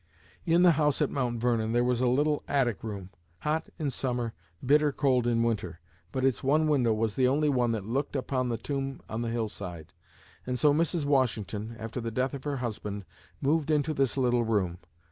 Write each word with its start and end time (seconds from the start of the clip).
In 0.47 0.63
the 0.63 0.71
house 0.71 0.99
at 0.99 1.11
Mount 1.11 1.39
Vernon, 1.39 1.73
there 1.73 1.83
was 1.83 2.01
a 2.01 2.07
little 2.07 2.41
attic 2.47 2.83
room, 2.83 3.11
hot 3.41 3.69
in 3.77 3.91
summer, 3.91 4.33
bitter 4.65 4.91
cold 4.91 5.27
in 5.27 5.43
winter. 5.43 5.79
But 6.11 6.25
its 6.25 6.43
one 6.43 6.67
window 6.67 6.91
was 6.91 7.15
the 7.15 7.27
only 7.27 7.49
one 7.49 7.71
that 7.73 7.85
looked 7.85 8.15
upon 8.15 8.49
the 8.49 8.57
tomb 8.57 9.01
on 9.07 9.21
the 9.21 9.29
hillside, 9.29 9.93
and 10.47 10.57
so 10.57 10.73
Mrs. 10.73 11.05
Washington, 11.05 11.75
after 11.77 12.01
the 12.01 12.09
death 12.09 12.33
of 12.33 12.45
her 12.45 12.57
husband, 12.57 13.05
moved 13.41 13.69
into 13.69 13.93
this 13.93 14.17
little 14.17 14.43
room. 14.43 14.79